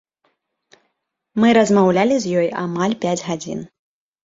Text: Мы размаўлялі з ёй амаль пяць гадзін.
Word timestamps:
Мы 1.43 1.47
размаўлялі 1.59 2.15
з 2.25 2.33
ёй 2.41 2.51
амаль 2.65 2.99
пяць 3.07 3.15
гадзін. 3.31 3.65